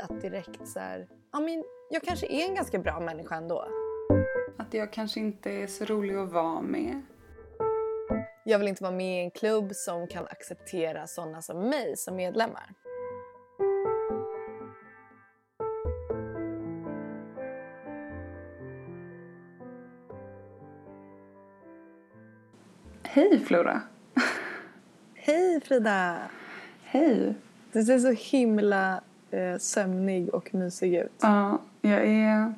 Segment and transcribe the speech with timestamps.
[0.00, 3.66] Att direkt så här, ja men jag kanske är en ganska bra människa ändå.
[4.58, 7.02] Att jag kanske inte är så rolig att vara med.
[8.44, 12.16] Jag vill inte vara med i en klubb som kan acceptera sådana som mig som
[12.16, 12.74] medlemmar.
[23.02, 23.82] Hej Flora!
[25.14, 26.18] Hej Frida!
[26.84, 27.34] Hej!
[27.72, 31.12] Du ser så himla eh, sömnig och mysig ut.
[31.20, 32.54] Ja, jag är...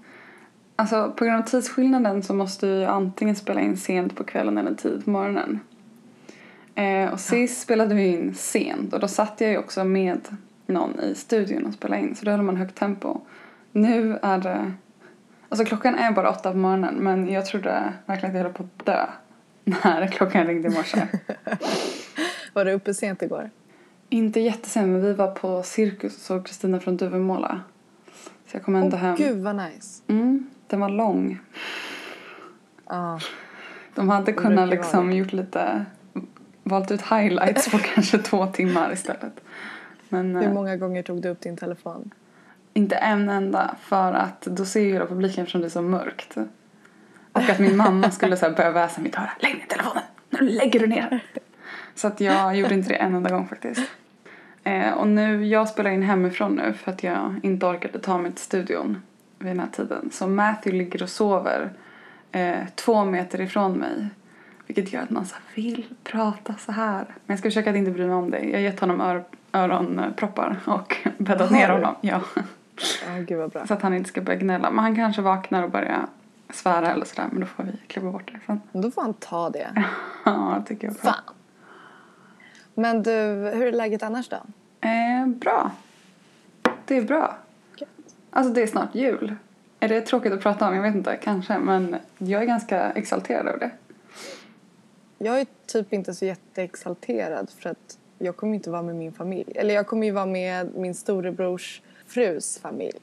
[0.77, 4.75] Alltså på grund av tidsskillnaden så måste jag antingen spela in sent på kvällen eller
[4.75, 5.61] tidigt på morgonen.
[6.75, 10.21] Eh, och sist spelade vi in sent och då satt jag ju också med
[10.67, 13.21] någon i studion och spelade in så då hade man högt tempo.
[13.73, 14.73] Nu är det...
[15.49, 18.63] Alltså klockan är bara åtta på morgonen men jag trodde verkligen att jag höll på
[18.63, 19.07] att dö
[19.65, 21.07] när klockan ringde i morse.
[22.53, 23.51] Var du uppe sent igår?
[24.13, 27.61] Inte jättesent men vi var på cirkus och såg Kristina från Duvemåla.
[28.47, 29.17] Så jag kom ändå Åh hem.
[29.17, 30.03] gud vad nice.
[30.07, 31.39] Mm, den var lång.
[32.89, 33.21] Ja.
[33.95, 35.85] De hade kunnat liksom gjort lite,
[36.63, 39.41] valt ut highlights på kanske två timmar istället.
[40.09, 42.11] Men Hur eh, många gånger tog du upp din telefon?
[42.73, 46.37] inte en enda för att då ser ju hela publiken eftersom det är så mörkt.
[47.33, 49.31] Och att min mamma skulle så här börja väsa mitt öra.
[49.41, 50.03] Lägg ner telefonen!
[50.31, 51.25] Nu lägger du ner!
[51.95, 53.83] Så att jag gjorde inte det en enda gång faktiskt.
[54.65, 58.33] Eh, och nu, jag spelar in hemifrån nu för att jag inte orkade ta mig
[58.33, 59.03] till studion
[59.39, 60.11] vid den här tiden.
[60.13, 61.71] Så Matthew ligger och sover
[62.33, 64.09] eh, två meter ifrån mig.
[64.67, 67.05] Vilket gör att man så vill prata så här.
[67.05, 68.39] Men jag ska försöka att inte bry mig om det.
[68.41, 71.95] Jag har gett honom ör- öronproppar och bäddat ner honom.
[72.01, 72.21] Ja.
[73.53, 73.67] Bra.
[73.67, 74.71] Så att han inte ska börja gnälla.
[74.71, 76.07] Men han kanske vaknar och börjar
[76.51, 77.29] svära eller sådär.
[77.31, 78.61] Men då får vi klippa bort det sen.
[78.73, 79.85] Då får han ta det.
[80.25, 80.97] Ja, det tycker jag.
[80.97, 81.15] Fan.
[82.75, 83.11] Men du,
[83.55, 84.37] hur är läget annars då?
[84.83, 85.71] Eh, bra.
[86.85, 87.37] Det är bra.
[88.31, 89.37] Alltså det är snart jul.
[89.81, 90.75] Är det tråkigt att prata om?
[90.75, 91.59] Jag vet inte, kanske.
[91.59, 93.71] Men jag är ganska exalterad över det.
[95.19, 99.53] Jag är typ inte så jätteexalterad för att jag kommer inte vara med min familj.
[99.55, 102.99] Eller jag kommer ju vara med min storebrors frus familj.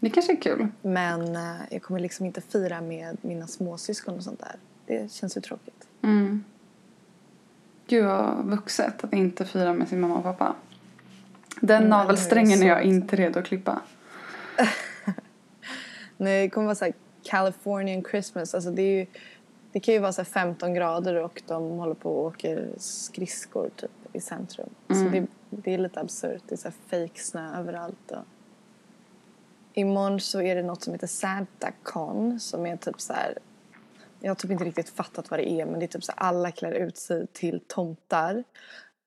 [0.00, 0.68] Det kanske är kul.
[0.82, 4.56] Men eh, jag kommer liksom inte fira med mina småsyskon och sånt där.
[4.86, 5.88] Det känns ju tråkigt.
[6.02, 6.44] Mm.
[7.88, 10.54] Gud vad vuxet att inte fira med sin mamma och pappa.
[11.60, 12.68] Den Mm, navelsträngen är hur?
[12.68, 13.80] jag inte redo att klippa.
[16.16, 18.54] Nej, det kommer vara så här Californian Christmas.
[18.54, 19.06] Alltså det, är ju,
[19.72, 23.70] det kan ju vara så här 15 grader och de håller på och åker skridskor
[23.76, 24.70] typ i centrum.
[24.88, 26.42] Så det, det är lite absurt.
[26.48, 28.10] Det är så fake snö överallt.
[28.10, 28.24] Och...
[29.74, 33.38] Imorgon så är det något som heter Santa Con som är typ så här
[34.20, 36.50] jag har typ inte riktigt fattat vad det är men det är typ så alla
[36.50, 38.44] klär ut sig till tomtar.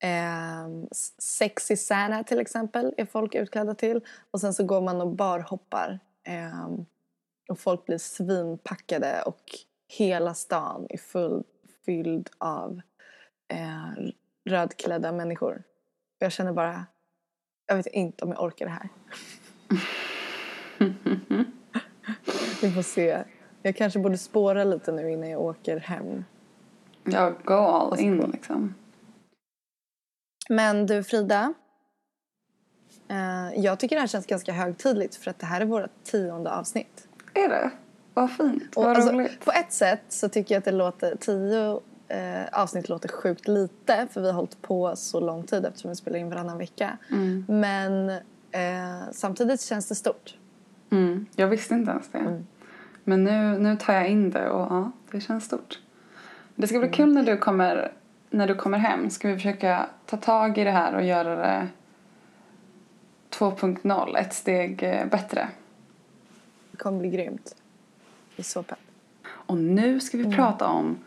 [0.00, 4.00] Ehm, sexy Santa till exempel är folk utklädda till.
[4.30, 5.98] Och sen så går man och barhoppar.
[6.24, 6.86] Ehm,
[7.48, 9.42] och folk blir svinpackade och
[9.88, 11.44] hela stan är full,
[11.84, 12.80] fylld av
[13.48, 13.92] eh,
[14.44, 15.62] rödklädda människor.
[16.18, 16.86] Jag känner bara,
[17.66, 18.88] jag vet inte om jag orkar det här.
[22.62, 23.24] Vi får se.
[23.62, 26.24] Jag kanske borde spåra lite nu innan jag åker hem.
[27.04, 28.74] Ja, go all Passa in liksom.
[30.48, 31.54] Men du Frida.
[33.08, 36.50] Eh, jag tycker det här känns ganska högtidligt för att det här är vårt tionde
[36.50, 37.08] avsnitt.
[37.34, 37.70] Är det?
[38.14, 38.76] Vad fint.
[38.76, 39.44] Vad alltså, roligt.
[39.44, 44.06] på ett sätt så tycker jag att det låter, tio eh, avsnitt låter sjukt lite
[44.10, 46.98] för vi har hållit på så lång tid eftersom vi spelar in varannan vecka.
[47.10, 47.44] Mm.
[47.48, 48.08] Men
[48.50, 50.36] eh, samtidigt känns det stort.
[50.90, 51.26] Mm.
[51.36, 52.18] Jag visste inte ens det.
[52.18, 52.46] Mm.
[53.04, 55.78] Men nu, nu tar jag in det och ja, det känns stort.
[56.54, 57.92] Det ska bli kul när du kommer,
[58.30, 59.10] när du kommer hem.
[59.10, 61.68] Ska vi försöka ta tag i det här och göra det
[63.30, 65.48] 2.0, ett steg eh, bättre.
[66.70, 67.56] Det kommer bli grymt.
[68.30, 68.78] Jag är så pepp.
[69.26, 70.30] Och nu ska Mm.
[70.30, 70.98] vi prata om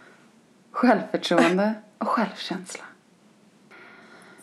[0.72, 2.84] självförtroende och självkänsla.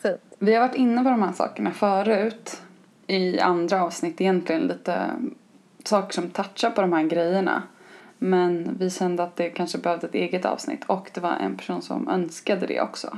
[0.01, 0.21] Fint.
[0.39, 2.61] Vi har varit inne på de här sakerna förut
[3.07, 5.09] i andra avsnitt egentligen lite
[5.83, 7.63] saker som touchar på de här grejerna.
[8.17, 11.81] Men vi kände att det kanske behövde ett eget avsnitt och det var en person
[11.81, 13.17] som önskade det också.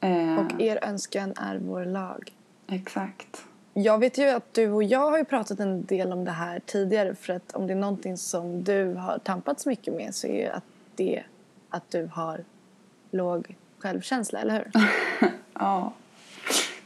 [0.00, 2.32] Eh, Och er önskan är vår lag.
[2.68, 3.44] Exakt.
[3.72, 6.60] jag vet ju att du och jag har ju pratat en del om det här
[6.66, 10.50] tidigare för att om det är någonting som du har tampats mycket med så är
[10.50, 10.64] att
[10.96, 11.22] det
[11.70, 12.44] att du har
[13.10, 14.70] låg självkänsla, eller hur?
[15.54, 15.92] Ja.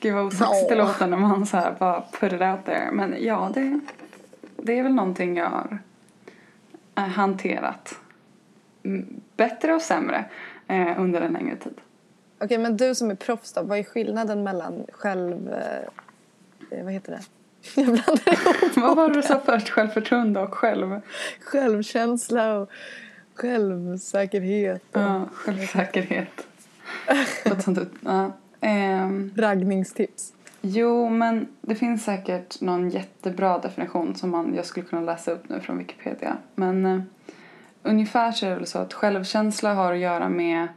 [0.01, 2.91] Gud vad osexigt det låter när man så här bara put it out there.
[2.93, 3.81] Men ja, det,
[4.67, 5.79] det är väl någonting jag har
[6.95, 8.01] eh, hanterat
[8.83, 10.25] mm, bättre och sämre
[10.69, 11.81] eh, under en längre tid.
[12.39, 15.53] Okej, men du som är proffs då, vad är skillnaden mellan själv...
[15.53, 17.23] Eh, vad heter det?
[17.81, 19.69] Jag blandar ihop vad var det du sa först?
[19.69, 21.01] Självförtroende och själv?
[21.41, 22.71] självkänsla och
[23.35, 26.47] självsäkerhet och Ja, självsäkerhet.
[27.67, 28.33] Du, ja.
[28.61, 30.33] Ehm, raggningstips.
[30.69, 35.49] Jo, men det finns säkert någon jättebra definition som man, jag skulle kunna läsa upp
[35.49, 36.37] nu från Wikipedia.
[36.55, 37.01] Men eh,
[37.83, 40.69] ungefär så är det väl så att självkänsla har att göra med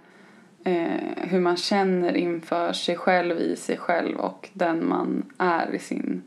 [0.64, 5.80] eh, hur man känner inför sig själv i sig själv och den man är i
[5.80, 6.24] sin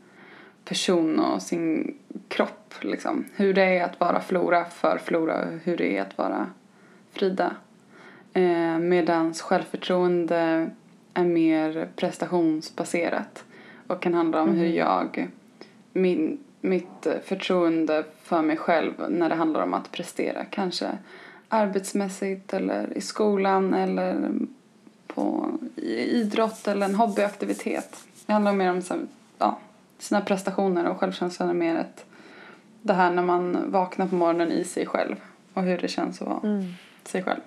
[0.65, 2.73] person och sin kropp.
[2.81, 3.25] Liksom.
[3.35, 6.47] Hur det är att vara Flora för Flora och hur det är att vara
[7.11, 7.55] Frida.
[8.33, 10.69] Eh, medans självförtroende
[11.13, 13.43] är mer prestationsbaserat
[13.93, 15.27] och kan handla om hur jag,
[15.93, 20.45] min, mitt förtroende för mig själv när det handlar om att prestera.
[20.45, 20.97] Kanske
[21.49, 24.31] arbetsmässigt eller i skolan eller
[25.07, 28.03] på i idrott eller en hobbyaktivitet.
[28.25, 28.95] Det handlar mer om så,
[29.37, 29.59] ja,
[29.99, 32.05] sina prestationer och självkänslan är mer ett,
[32.81, 35.15] det här när man vaknar på morgonen i sig själv
[35.53, 36.63] och hur det känns att vara
[37.03, 37.41] sig själv.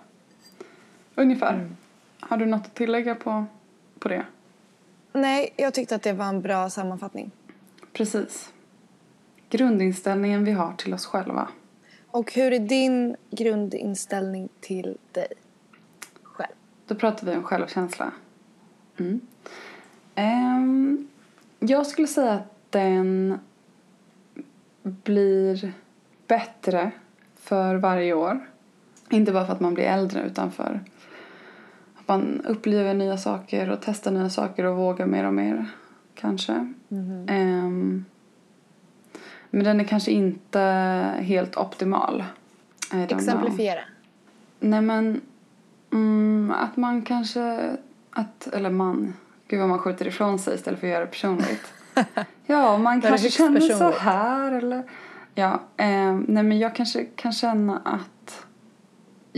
[1.15, 1.69] Ungefär.
[2.21, 3.45] Har du något att tillägga på,
[3.99, 4.25] på det?
[5.17, 7.31] Nej, jag tyckte att det var en bra sammanfattning.
[7.93, 8.53] Precis.
[9.51, 11.49] Grundinställningen vi har till oss själva.
[12.07, 15.29] Och hur är din grundinställning till dig
[16.23, 16.55] själv?
[16.87, 18.13] Då pratar vi om självkänsla.
[18.97, 19.21] Mm.
[20.15, 21.09] Ehm,
[21.59, 23.39] jag skulle säga att den
[24.83, 25.73] blir
[26.27, 26.91] bättre
[27.37, 28.51] för varje år.
[29.11, 30.81] Inte bara för att man blir äldre utan för
[32.07, 35.67] man upplever nya saker och testar nya saker och vågar mer och mer.
[36.15, 36.73] Kanske.
[37.29, 38.05] Ehm,
[39.51, 40.61] men den är kanske inte
[41.19, 42.25] helt optimal.
[42.91, 43.19] Don't know.
[43.19, 43.81] Exemplifiera.
[44.61, 45.21] Nej men,
[45.93, 47.77] mm, att man kanske,
[48.11, 49.15] att, eller man,
[49.49, 51.73] gud vad man skjuter ifrån sig istället för att göra det personligt.
[52.47, 54.83] ja, man kanske känner så här eller,
[55.35, 58.46] ja, eh, nej men jag kanske kan känna att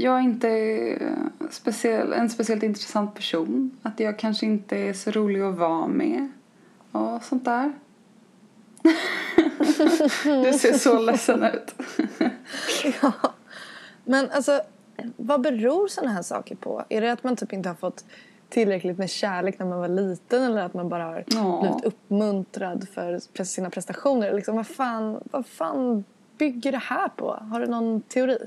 [0.03, 1.13] jag inte är
[1.51, 3.71] speciell, en speciellt intressant person.
[3.83, 6.29] Att jag kanske inte är så rolig att vara med
[6.93, 7.73] och sånt där.
[10.25, 11.75] du ser så ledsen ut.
[13.03, 13.13] Ja.
[14.05, 14.61] Men alltså,
[15.17, 16.85] vad beror sådana här saker på?
[16.89, 18.05] Är det att man typ inte har fått
[18.49, 21.61] tillräckligt med kärlek när man var liten eller att man bara har Ja.
[21.63, 24.33] blivit uppmuntrad för sina prestationer?
[24.33, 26.05] Liksom, vad, fan, vad fan
[26.39, 27.31] bygger det här på?
[27.51, 28.39] Har du någon teori?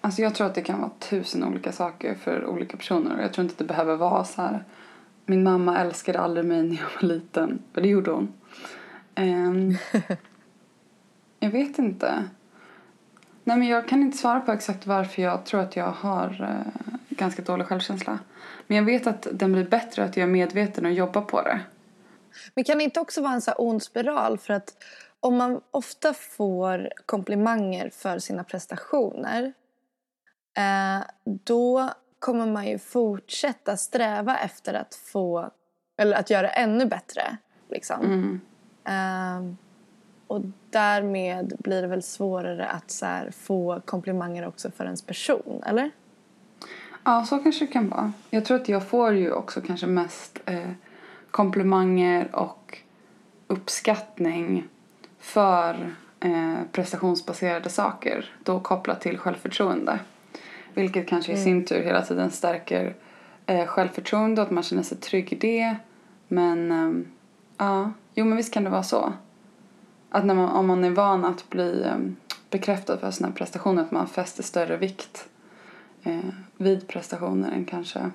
[0.00, 3.22] Alltså jag tror att det kan vara tusen olika saker för olika personer.
[3.22, 4.64] Jag tror inte att det behöver vara så här.
[5.26, 7.62] Min mamma älskade aldrig mig när jag var liten.
[7.72, 8.32] För det gjorde hon.
[9.14, 9.74] Ehm,
[11.40, 12.28] jag vet inte.
[13.44, 16.90] Nej men jag kan inte svara på exakt varför jag tror att jag har eh,
[17.08, 18.18] ganska dålig självkänsla.
[18.66, 21.60] Men jag vet att den blir bättre att jag är medveten och jobbar på det.
[22.54, 24.38] Men kan det inte också vara en så ond spiral?
[24.38, 24.74] För att
[25.20, 29.52] om man ofta får komplimanger för sina prestationer
[31.24, 35.50] då kommer man ju fortsätta sträva efter att få
[35.96, 37.36] eller att göra ännu bättre.
[37.68, 38.00] Liksom.
[38.04, 38.40] Mm.
[38.84, 39.54] Eh,
[40.26, 45.62] och därmed blir det väl svårare att så här, få komplimanger också för ens person,
[45.66, 45.90] eller?
[47.04, 48.12] Ja, så kanske det kan vara.
[48.30, 50.70] Jag tror att jag får ju också kanske mest eh,
[51.30, 52.78] komplimanger och
[53.46, 54.68] uppskattning
[55.18, 58.34] för eh, prestationsbaserade saker.
[58.44, 59.98] Då kopplat till självförtroende.
[60.78, 62.94] Vilket kanske i sin tur hela tiden stärker
[63.46, 65.76] eh, självförtroende och att man känner sig trygg i det.
[66.28, 67.08] Men ehm,
[67.56, 69.12] ja, jo men visst kan det vara så.
[70.10, 72.16] Att när man, om man är van att bli ehm,
[72.50, 75.28] bekräftad för sina prestationer att man fäster större vikt
[76.02, 78.10] eh, vid prestationer än kanske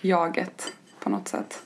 [0.00, 1.62] jaget på något sätt.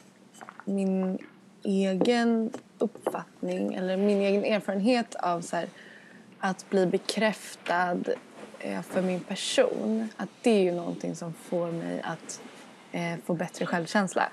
[0.64, 1.19] min
[1.62, 5.69] egen uppfattning eller min egen erfarenhet av så här,
[6.38, 7.99] att bli bekräftad
[8.64, 12.40] eh, för min person att det är ju någonting som får mig att
[12.92, 14.28] eh, få bättre självkänsla.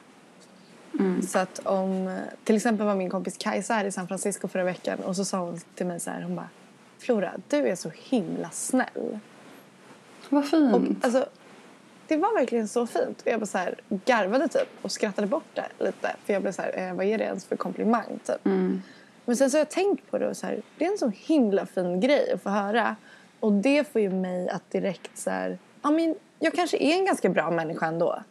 [1.28, 5.00] Så att om, till exempel var min kompis Kajsa här i San Francisco förra veckan
[5.00, 6.50] och så sa hon till mig så här, hon bara
[6.98, 9.20] Flora, du är så himla snäll.
[10.30, 10.76] Vad fint.
[10.76, 11.26] Och, alltså,
[12.08, 13.22] det var verkligen så fint.
[13.22, 16.16] Och jag bara så här, garvade typ och skrattade bort det lite.
[16.26, 18.46] För jag blev så här, eh, vad är det ens för komplimang typ?
[19.26, 21.12] Men sen så har jag tänkt på det och så här, det är en så
[21.16, 22.96] himla fin grej att få höra.
[23.42, 27.06] Och det får ju mig att direkt så här, ja men jag kanske är en
[27.06, 28.24] ganska bra människa ändå.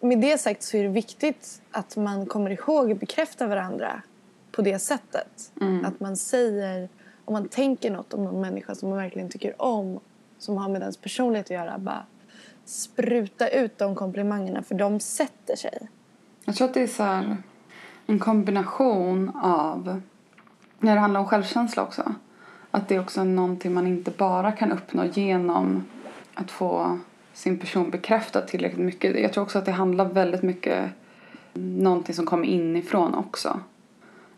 [0.00, 4.02] Med det sagt så är det viktigt att man kommer ihåg att bekräfta varandra
[4.52, 5.52] på det sättet.
[5.84, 6.88] Att man säger,
[7.24, 10.00] om man tänker något om någon människa som man verkligen tycker om,
[10.38, 12.06] som har med ens personlighet att göra, bara
[12.64, 15.88] spruta ut de komplimangerna för de sätter sig.
[16.44, 17.36] Jag tror att det är så här
[18.06, 20.02] en kombination av,
[20.78, 22.14] när det handlar om självkänsla också,
[22.74, 25.84] att det är också någonting man inte bara kan uppnå genom
[26.34, 26.98] att få
[27.32, 29.20] sin person bekräftad tillräckligt mycket.
[29.20, 30.90] Jag tror också att det handlar väldigt mycket
[31.52, 33.60] om någonting som kommer inifrån också.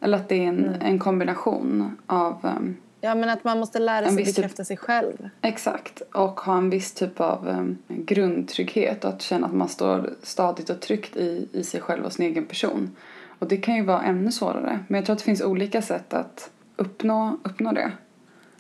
[0.01, 4.09] Eller att det är en, en kombination av um, Ja, men att man måste lära
[4.09, 5.31] sig typ- bekräfta sig själv.
[5.43, 6.03] Exakt.
[6.15, 10.71] Och ha en viss typ av um, grundtrygghet och att känna att man står stadigt
[10.71, 12.97] och tryggt i, i sig själv och sin egen person.
[13.39, 14.85] Och det kan ju vara ännu svårare.
[14.89, 17.93] Men jag tror att det finns olika sätt att uppnå, uppnå det.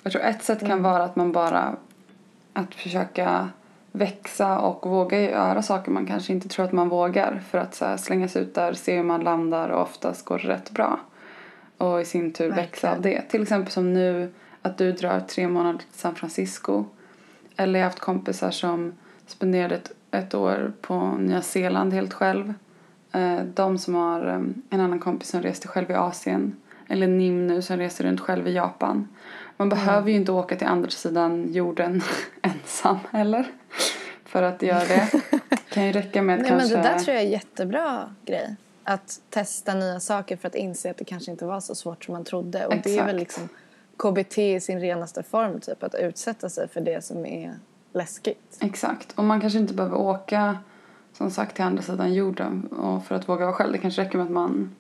[0.05, 1.77] Jag tror ett sätt kan vara att man bara
[2.53, 3.49] att försöka
[3.93, 7.85] växa och våga göra saker man kanske inte tror att man vågar för att så
[7.85, 11.01] här, slänga sig ut där, se hur man landar och oftast går det rätt bra.
[11.79, 13.21] Och i sin tur växa av det.
[13.21, 14.33] Till exempel som nu
[14.63, 16.85] att du drar tre månader till San Francisco.
[17.57, 18.93] Eller jag har haft kompisar som
[19.27, 22.55] spenderade ett, ett år på Nya Zeeland helt själv.
[23.13, 26.57] Eh, De som har eh, en annan kompis som reste själv i Asien.
[26.89, 29.09] Eller Nim nu som reser runt själv i Japan.
[29.57, 32.03] Man behöver ju inte åka till andra sidan jorden
[32.43, 33.47] ensam heller.
[34.25, 35.11] För att göra det.
[35.69, 36.75] kan ju räcka med att Nej, kanske...
[36.75, 38.57] men det där tror jag är en jättebra grej.
[38.85, 42.15] Att testa nya saker för att inse att det kanske inte var så svårt som
[42.15, 42.67] man trodde.
[42.67, 43.09] Och det är Exakt.
[43.09, 43.49] väl liksom
[43.97, 45.83] KBT i sin renaste form, typ.
[45.83, 47.55] Att utsätta sig för det som är
[47.93, 48.59] läskigt.
[48.61, 49.13] Exakt.
[49.19, 50.59] Och man kanske inte behöver åka
[51.13, 53.73] som sagt till andra sidan jorden och för att våga vara själv.
[53.73, 54.75] Det kanske räcker med att man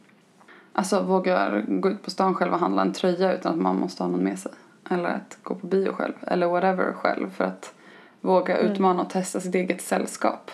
[0.72, 4.02] alltså, vågar gå ut på stan själv och handla en tröja utan att man måste
[4.02, 4.52] ha någon med sig.
[4.90, 6.14] Eller att gå på bio själv.
[6.26, 7.74] Eller whatever själv för att
[8.20, 10.50] våga utmana och testa sitt eget sällskap.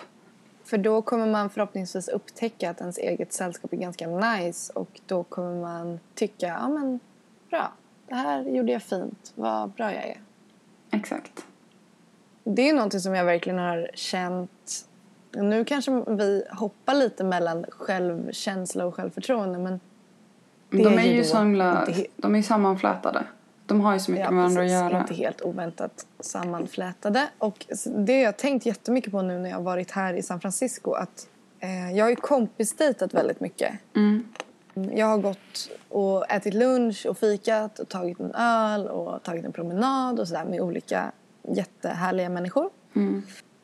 [0.63, 4.73] För då kommer man förhoppningsvis upptäcka att ens eget sällskap är ganska nice.
[4.73, 6.99] Och då kommer man tycka, ja men
[7.49, 7.71] bra.
[8.07, 9.31] Det här gjorde jag fint.
[9.35, 10.17] Vad bra jag är.
[10.91, 11.45] Exakt.
[12.43, 14.87] Det är någonting som jag verkligen har känt.
[15.31, 19.59] Nu kanske vi hoppar lite mellan självkänsla och självförtroende.
[19.59, 19.79] Men
[20.69, 23.23] de är ju då så himla, inte de är ju sammanflätade.
[23.71, 24.77] De har ju så mycket Ja, med varandra precis.
[24.77, 25.01] att göra.
[25.01, 27.27] Inte helt oväntat sammanflätade.
[27.37, 30.41] Och det har jag tänkt jättemycket på nu när jag har varit här i San
[30.41, 30.93] Francisco.
[30.93, 31.27] Att
[31.59, 33.73] eh, jag har ju kompisdejtat väldigt mycket.
[33.95, 34.27] Mm.
[34.73, 39.51] Jag har gått och ätit lunch och fikat och tagit en öl och tagit en
[39.51, 41.11] promenad och sådär med olika
[41.47, 42.69] jättehärliga människor.
[42.95, 43.23] Mm.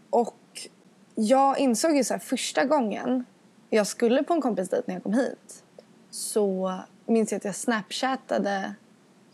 [0.10, 0.68] Och
[1.16, 3.26] jag insåg ju så här första gången
[3.70, 5.64] jag skulle på en kompisdejt när jag kom hit
[6.10, 8.74] så minns jag att jag snapchattade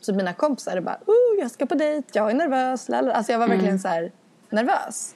[0.05, 2.89] så mina kompisar bara oh, jag ska på dejt, jag är nervös.
[2.89, 3.13] Lala.
[3.13, 4.11] Alltså jag var verkligen så här
[4.49, 5.15] nervös.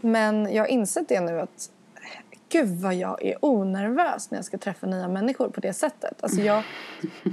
[0.00, 1.70] Men jag har insett det nu att
[2.48, 6.22] gud vad jag är onervös när jag ska träffa nya människor på det sättet.
[6.22, 6.62] Alltså jag,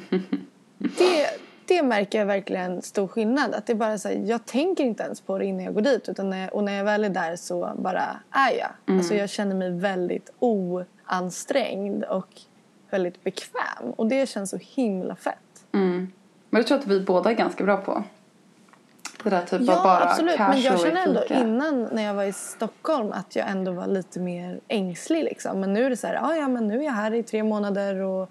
[0.78, 1.28] det,
[1.66, 3.54] det märker jag verkligen stor skillnad.
[3.54, 6.10] Att det bara så här, jag tänker inte ens på det innan jag går dit.
[6.10, 8.98] Utan när jag, och när jag väl är där så bara är jag.
[8.98, 12.42] Alltså jag känner mig väldigt oansträngd och
[12.90, 13.92] väldigt bekväm.
[13.96, 15.66] Och det känns så himla fett.
[15.74, 16.12] Mm.
[16.52, 18.04] Men jag tror att vi båda är ganska bra på
[19.24, 20.40] det där typ Ja, bara absolut.
[20.40, 21.40] Men jag känner ändå fika.
[21.40, 25.24] innan när jag var i Stockholm att jag ändå var lite mer ängslig.
[25.24, 25.60] Liksom.
[25.60, 27.44] Men nu är det så här, ah, ja men nu är jag här i tre
[27.44, 28.30] månader och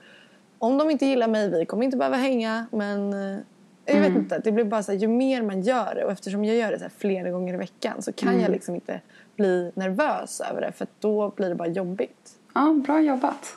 [0.58, 2.66] om de inte gillar mig, vi kommer inte behöva hänga.
[2.70, 3.38] Men eh,
[3.84, 4.12] jag Mm.
[4.12, 6.56] vet inte, det blir bara så här, ju mer man gör det och eftersom jag
[6.56, 8.40] gör det så här flera gånger i veckan så kan Mm.
[8.40, 9.00] jag liksom inte
[9.36, 12.30] bli nervös över det för då blir det bara jobbigt.
[12.54, 13.56] Ja, bra jobbat.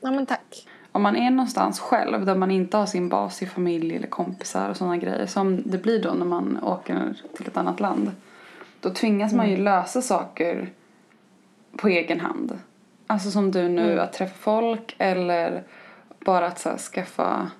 [0.00, 0.66] Ja men tack.
[0.96, 4.70] Om man är någonstans själv där man inte har sin bas i familj eller kompisar
[4.70, 8.10] och sådana grejer som det blir då när man åker till ett annat land.
[8.80, 9.58] Då tvingas man Mm.
[9.58, 10.68] ju lösa saker
[11.76, 12.58] på egen hand.
[13.06, 14.04] Alltså som du nu, Mm.
[14.04, 15.62] att träffa folk eller
[16.24, 17.50] bara att så här, skaffa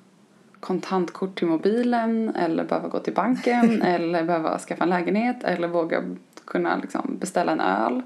[0.60, 6.02] kontantkort till mobilen eller behöva gå till banken eller behöva skaffa en lägenhet eller våga
[6.44, 8.02] kunna liksom beställa en öl.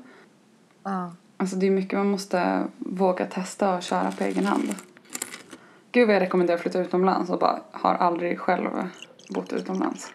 [0.83, 1.13] Ja.
[1.37, 4.75] Alltså det är mycket man måste våga testa och köra på egen hand.
[5.93, 8.69] Gud vad jag rekommenderar att flytta utomlands och bara har aldrig själv
[9.35, 10.13] bott utomlands.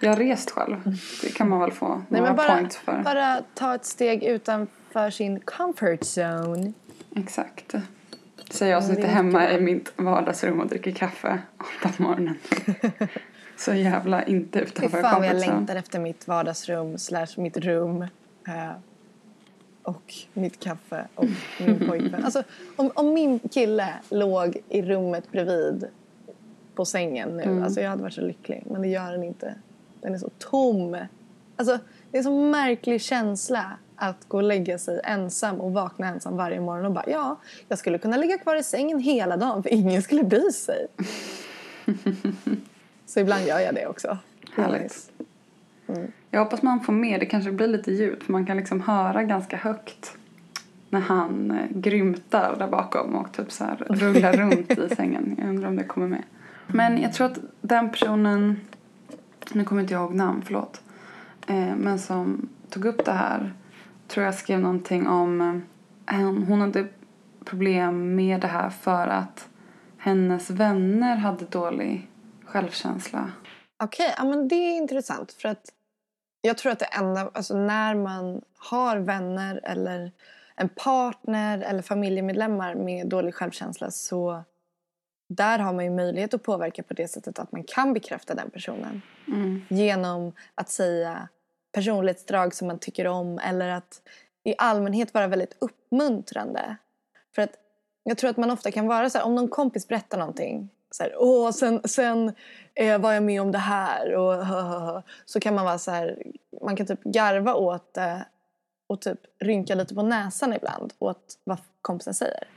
[0.00, 0.76] Jag har rest själv.
[1.22, 3.02] Det kan man väl få Nej, några men bara, för.
[3.02, 6.72] bara ta ett steg utanför sin comfort zone.
[7.16, 7.74] Exakt.
[8.50, 12.38] Säger jag som sitter hemma i mitt vardagsrum och dricker kaffe åtta på morgonen.
[13.56, 15.56] Så jävla inte Fy utanför fan vad jag comfort zone.
[15.56, 18.06] längtar efter mitt vardagsrum slash mitt rum.
[19.86, 21.24] Och mitt kaffe och
[21.60, 22.24] min pojkvän.
[22.24, 22.42] Alltså,
[22.76, 25.84] om, om min kille låg i rummet bredvid
[26.74, 28.62] på sängen nu, alltså jag hade varit så lycklig.
[28.70, 29.54] Men det gör den inte.
[30.00, 30.96] Den är så tom.
[31.56, 31.78] Alltså,
[32.10, 36.36] det är en så märklig känsla att gå och lägga sig ensam och vakna ensam
[36.36, 39.72] varje morgon och bara ja, jag skulle kunna ligga kvar i sängen hela dagen för
[39.72, 40.86] ingen skulle bry sig.
[43.06, 44.18] så ibland gör jag det också.
[44.52, 45.10] Härligt.
[46.30, 49.22] Jag hoppas man får med, det kanske blir lite ljud för man kan liksom höra
[49.22, 50.16] ganska högt
[50.90, 55.34] när han eh, grymtar där bakom och typ så rullar runt i sängen.
[55.38, 56.22] Jag undrar om det kommer med.
[56.66, 58.60] Men jag tror att den personen,
[59.52, 60.82] nu kommer inte jag ihåg namn, förlåt.
[61.46, 63.52] Eh, men som tog upp det här,
[64.08, 65.40] tror jag skrev någonting om
[66.10, 66.86] eh, hon hade
[67.44, 69.48] problem med det här för att
[69.98, 72.10] hennes vänner hade dålig
[72.44, 73.30] självkänsla.
[73.82, 75.32] Okej, ja, men det är intressant.
[75.32, 75.70] För att
[76.40, 80.12] jag tror att det enda, alltså när man har vänner eller
[80.56, 84.44] en partner eller familjemedlemmar med dålig självkänsla så
[85.28, 88.50] där har man ju möjlighet att påverka på det sättet att man kan bekräfta den
[88.50, 89.02] personen.
[89.68, 91.28] Genom att säga
[91.72, 94.02] personlighetsdrag som man tycker om eller att
[94.44, 96.76] i allmänhet vara väldigt uppmuntrande.
[97.34, 97.50] För att
[98.02, 101.02] jag tror att man ofta kan vara så här, om någon kompis berättar någonting så
[101.02, 102.32] här, Åh, sen, sen
[102.74, 105.78] eh, var jag med om det här och hö, hö, hö." så kan man vara
[105.78, 106.22] så här,
[106.62, 108.26] man kan typ garva åt det
[108.86, 112.48] och typ rynka lite på näsan ibland åt vad kompisen säger.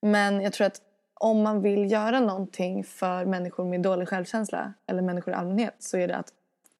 [0.00, 0.80] Men jag tror att
[1.14, 5.98] om man vill göra någonting för människor med dålig självkänsla eller människor i allmänhet så
[5.98, 6.32] är det att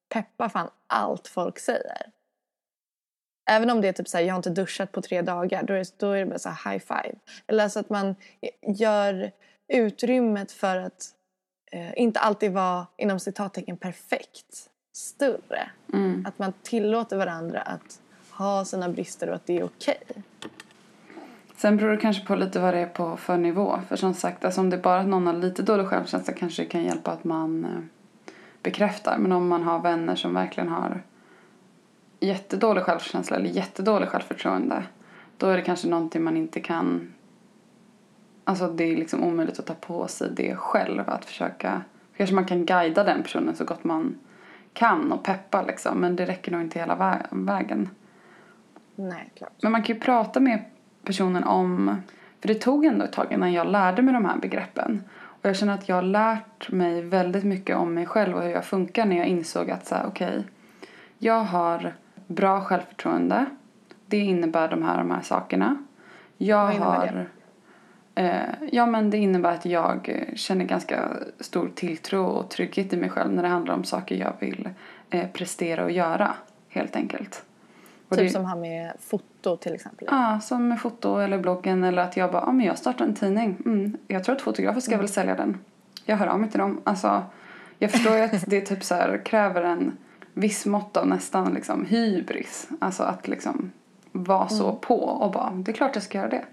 [0.08, 2.10] peppa fan allt folk säger.
[3.50, 5.74] Även om det är typ så här, jag har inte duschat på tre dagar, då
[5.74, 7.14] är det, då är det bara så här high five.
[7.46, 8.14] Eller alltså att man
[8.62, 9.32] gör
[9.68, 11.08] utrymmet för att
[11.72, 15.70] eh, inte alltid vara inom citattecken perfekt större.
[16.24, 20.02] Att man tillåter varandra att ha sina brister och att det är okej.
[21.56, 23.80] Sen beror det kanske på lite vad det är på för nivå.
[23.88, 26.62] För som sagt, alltså om det är bara att någon har lite dålig självkänsla kanske
[26.62, 27.80] det kan hjälpa att man eh,
[28.62, 29.18] bekräftar.
[29.18, 31.02] Men om man har vänner som verkligen har
[32.20, 34.84] jättedålig självkänsla eller jättedålig självförtroende
[35.36, 37.14] då är det kanske någonting man inte kan
[38.44, 41.02] Alltså det är liksom omöjligt att ta på sig det själv.
[41.06, 41.82] Att försöka,
[42.16, 44.18] kanske man kan guida den personen så gott man
[44.72, 45.98] kan och peppa liksom.
[45.98, 47.88] Men det räcker nog inte hela vä- vägen.
[48.94, 49.52] Nej, klart.
[49.62, 50.64] Men man kan ju prata med
[51.04, 51.96] personen om,
[52.40, 55.04] för det tog ändå ett tag innan jag lärde mig de här begreppen.
[55.16, 58.50] Och jag känner att jag har lärt mig väldigt mycket om mig själv och hur
[58.50, 60.44] jag funkar när jag insåg att så här, okej,
[61.18, 61.94] jag har
[62.26, 63.46] bra självförtroende.
[64.06, 65.76] Det innebär de här, de här sakerna.
[66.38, 67.06] Jag har...
[67.06, 67.26] det?
[68.14, 68.40] Eh,
[68.72, 71.08] ja men det innebär att jag eh, känner ganska
[71.40, 74.68] stor tilltro och trygghet i mig själv när det handlar om saker jag vill
[75.10, 76.34] eh, prestera och göra
[76.68, 77.44] helt enkelt.
[78.08, 80.08] Och Typ det- som har med foto till exempel.
[80.10, 83.14] Ja, som med foto eller bloggen eller att jag bara, ja men jag startar en
[83.14, 83.56] tidning.
[83.66, 85.58] Mm, jag tror att fotografer ska väl sälja den.
[86.04, 86.80] Jag hör av mig till dem.
[86.84, 87.22] Alltså,
[87.78, 89.92] jag förstår ju att det typ så här kräver en
[90.34, 92.68] viss mått av nästan liksom hybris.
[92.78, 93.72] Alltså att liksom
[94.12, 96.44] vara så på och bara, det är klart jag ska göra det.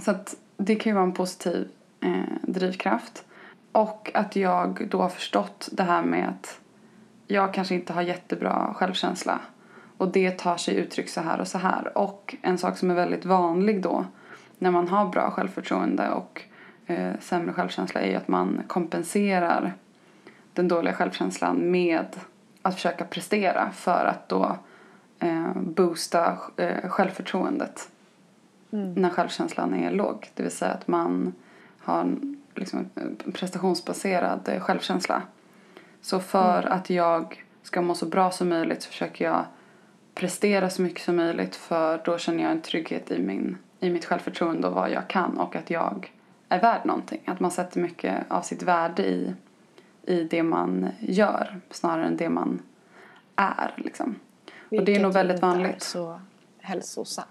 [0.00, 1.68] Så att det kan ju vara en positiv
[2.00, 3.24] eh, drivkraft.
[3.72, 6.60] Och att jag då har förstått det här med att
[7.26, 9.40] jag kanske inte har jättebra självkänsla.
[9.96, 11.98] Och det tar sig uttryck så här och så här.
[11.98, 14.04] Och en sak som är väldigt vanlig då
[14.58, 16.42] när man har bra självförtroende och
[16.86, 19.72] eh, sämre självkänsla är ju att man kompenserar
[20.52, 22.06] den dåliga självkänslan med
[22.62, 24.56] att försöka prestera för att då
[25.18, 27.88] eh, boosta eh, självförtroendet
[28.70, 30.30] när självkänslan är låg.
[30.34, 31.34] Det vill säga att man
[31.78, 35.22] har en liksom, en prestationsbaserad självkänsla.
[36.00, 39.44] Så för att jag ska må så bra som möjligt så försöker jag
[40.14, 44.04] prestera så mycket som möjligt för då känner jag en trygghet i, min, i mitt
[44.04, 46.12] självförtroende och vad jag kan och att jag
[46.48, 47.20] är värd någonting.
[47.24, 49.34] Att man sätter mycket av sitt värde i,
[50.02, 52.62] i det man gör snarare än det man
[53.36, 53.74] är.
[53.76, 54.14] Liksom.
[54.44, 55.82] och det är Vilket nog väldigt inte är vanligt.
[55.82, 56.20] så
[56.60, 57.28] hälsosamt.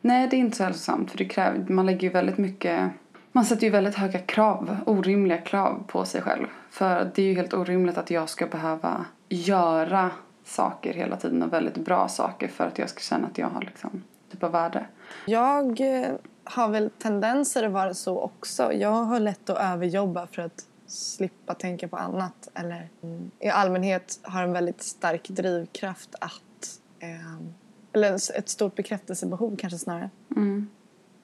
[0.00, 2.90] Nej, det är inte så hälsosamt för det kräver, man lägger ju väldigt mycket
[3.32, 6.46] man sätter ju väldigt höga krav, orimliga krav på sig själv.
[6.70, 10.10] För det är ju helt orimligt att jag ska behöva göra
[10.44, 13.60] saker hela tiden och väldigt bra saker för att jag ska känna att jag har
[13.60, 14.86] liksom typ av värde.
[15.26, 16.08] Jag eh,
[16.44, 18.72] har väl tendenser att vara så också.
[18.72, 22.48] Jag har lätt att överjobba för att slippa tänka på annat.
[22.54, 26.80] Eller mm, i allmänhet har en väldigt stark drivkraft att...
[27.00, 30.10] Eh, eller ett stort bekräftelsebehov kanske snarare.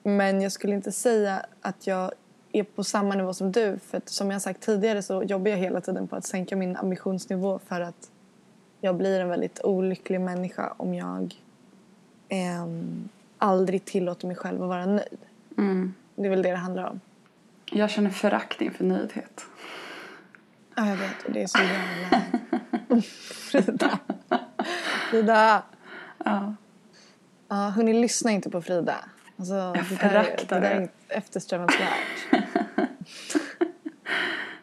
[0.03, 2.11] Men jag skulle inte säga att jag
[2.51, 3.79] är på samma nivå som du.
[3.79, 7.59] För som jag sagt tidigare så jobbar jag hela tiden på att sänka min ambitionsnivå
[7.59, 8.11] för att
[8.81, 11.35] jag blir en väldigt olycklig människa om jag
[12.29, 15.19] ehm, aldrig tillåter mig själv att vara nöjd.
[16.15, 16.99] Det är väl det det handlar om.
[17.71, 19.45] Jag känner förakt inför nöjdhet.
[20.75, 21.23] Ja, jag vet.
[21.25, 23.01] Och det är så jävla...
[23.51, 23.99] Frida.
[25.09, 25.63] Frida.
[26.25, 26.55] Ja.
[27.47, 28.95] Ja, hörni, lyssna inte på Frida.
[29.37, 29.53] Alltså,
[29.89, 32.27] det, där, är- det där är eftersträvansvärt.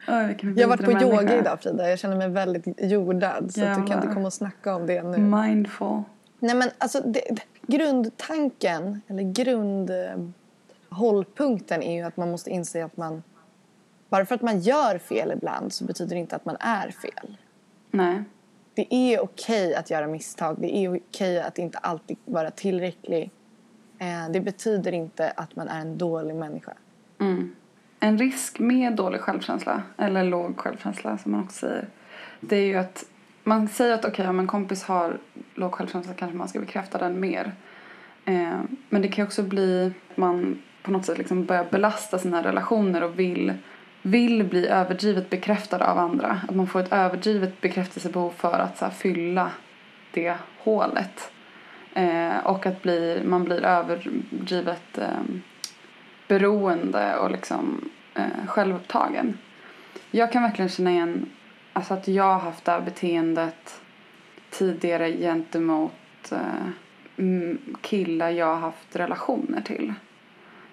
[0.09, 1.37] Oj, Jag har varit på vidrig yoga människa.
[1.38, 1.90] idag Frida.
[1.90, 3.55] Jag känner mig väldigt jordad.
[3.55, 5.18] Så du kan inte komma och snacka om det nu.
[5.18, 6.03] Mindful.
[6.38, 7.20] Nej men alltså det,
[7.66, 9.22] grundtanken, eller
[10.88, 13.22] grundhållpunkten är ju att man måste inse att man...
[14.09, 17.37] Bara för att man gör fel ibland så betyder det inte att man är fel.
[17.90, 18.22] Nej.
[18.74, 20.56] Det är okej att göra misstag.
[20.58, 23.30] Det är okej att inte alltid vara tillräcklig.
[23.98, 26.72] Eh, det betyder inte att man är en dålig människa.
[27.20, 27.56] Mm.
[28.00, 31.88] En risk med dålig självkänsla, eller låg självkänsla som man också säger,
[32.40, 33.04] det är ju att
[33.44, 35.18] man säger att okej om en kompis har
[35.54, 37.52] låg självkänsla kanske man ska bekräfta den mer.
[38.24, 42.42] Eh, men det kan också bli att man på något sätt liksom börjar belasta sina
[42.42, 43.52] relationer och vill,
[44.03, 46.41] vill bli överdrivet bekräftad av andra.
[46.49, 49.51] Att man får ett överdrivet bekräftelsebehov för att så här, fylla
[50.11, 51.33] det hålet.
[51.95, 55.23] Eh, och att bli, man blir överdrivet eh,
[56.29, 59.38] beroende och liksom eh, självupptagen.
[60.11, 61.31] Jag kan verkligen känna igen
[61.73, 63.81] alltså att jag har haft det här beteendet
[64.51, 69.95] tidigare gentemot eh, killar jag har haft relationer till.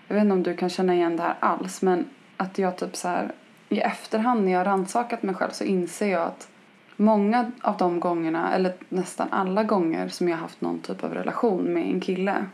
[0.08, 2.06] Jag vet inte om du kan känna igen det här alls men
[2.40, 3.32] att jag typ så här
[3.70, 6.48] i efterhand när jag har rannsakat mig själv så inser jag att
[6.96, 11.14] många av de gångerna, eller nästan alla gånger som jag har haft någon typ av
[11.14, 12.46] relation med en kille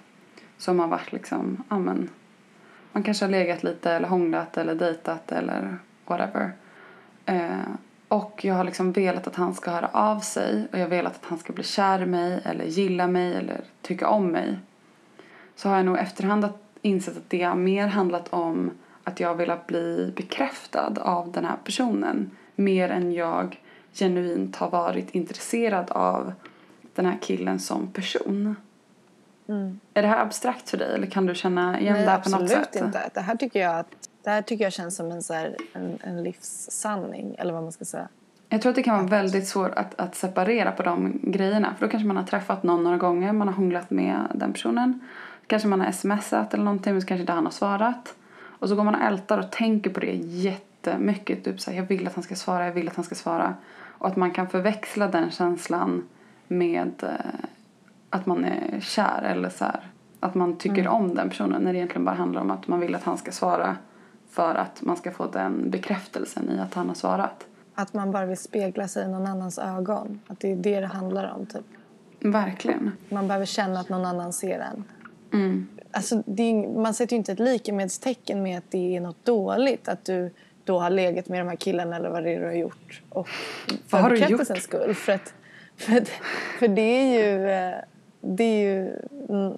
[0.58, 2.10] som har varit liksom, ja men
[2.91, 6.54] man kanske har legat lite eller hånglat eller dejtat eller whatever.
[7.26, 7.50] Eh,
[8.08, 11.15] och jag har liksom velat att han ska höra av sig och jag har velat
[11.15, 14.60] att han ska bli kär i mig eller gilla mig eller tycka om mig.
[15.56, 16.50] Så har jag nog efterhand
[16.82, 18.71] insett att det har mer handlat om
[19.06, 23.62] att jag har velat bli bekräftad av den här personen mer än jag
[23.94, 26.34] genuint har varit intresserad av
[26.96, 28.56] den här killen som person.
[29.94, 32.30] Är det här abstrakt för dig eller kan du känna igen Nej, det här på
[32.30, 32.84] något absolut sätt?
[32.84, 33.10] inte.
[33.13, 33.88] Det här tycker jag, att,
[34.24, 37.36] det här tycker jag känns som en, så här, en, en livssanning.
[37.38, 38.08] Eller vad man ska säga.
[38.50, 41.76] Jag tror att det kan vara väldigt svårt att, att separera på de grejerna.
[41.80, 45.00] För då kanske man har träffat någon några gånger, man har hånglat med den personen.
[45.48, 48.15] Kanske man har smsat eller någonting men så kanske inte han har svarat.
[48.60, 51.44] Och så går man och ältar och tänker på det jättemycket.
[51.44, 53.56] Typ så här, jag vill att han ska svara, jag vill att han ska svara.
[53.98, 56.04] Och att man kan förväxla den känslan
[56.48, 57.50] med eh,
[58.10, 59.80] att man är kär eller så här,
[60.20, 62.96] att man tycker om den personen när det egentligen bara handlar om att man vill
[62.96, 63.78] att han ska svara
[64.30, 67.46] för att man ska få den bekräftelsen i att han har svarat.
[67.76, 70.20] Att man bara vill spegla sig i någon annans ögon.
[70.28, 71.46] Att det är det det handlar om.
[71.46, 71.65] Typ.
[72.20, 72.91] Verkligen.
[73.10, 74.84] Man behöver känna att någon annan ser en.
[75.91, 79.88] Alltså, det är, man sätter ju inte ett likemedstecken med att det är något dåligt.
[79.88, 80.32] Att du
[80.63, 83.02] då har legat med de här killarna eller vad det är du har gjort.
[83.10, 84.93] Och för Vad har du bekräftelsens skull.
[84.93, 85.34] För, att,
[85.78, 86.08] för, att,
[86.60, 87.76] för det är ju, eh,
[88.21, 89.00] det är ju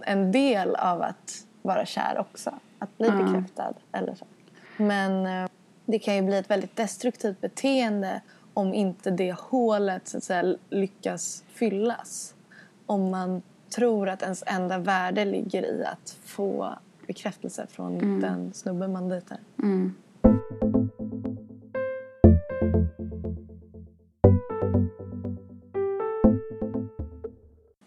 [0.05, 2.53] en- del av att vara kär också.
[2.79, 3.73] Att bli bekräftad.
[3.91, 4.25] Eller så.
[4.77, 5.49] Men eh,
[5.85, 8.21] det kan ju bli ett väldigt destruktivt beteende
[8.53, 12.35] om inte det hålet så att säga, lyckas fyllas.
[12.85, 16.77] Om man tror att ens enda värde ligger i att få
[17.07, 19.37] bekräftelse från den snubben man dejtar.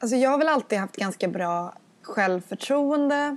[0.03, 3.37] Alltså jag har väl alltid haft ganska bra självförtroende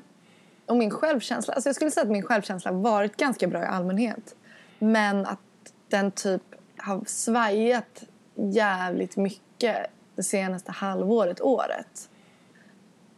[0.66, 1.54] och min självkänsla.
[1.54, 4.36] Alltså jag skulle säga att min självkänsla varit ganska bra i allmänhet.
[4.80, 5.40] Men att
[5.88, 6.42] den typ
[6.78, 8.04] har svajat
[8.36, 12.10] jävligt mycket det senaste halvåret, året.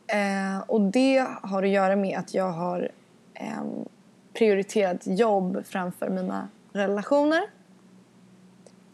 [0.08, 2.89] Eh, och det har att göra med att jag har
[3.34, 3.86] ehm,
[4.34, 7.41] prioriterat jobb framför mina relationer.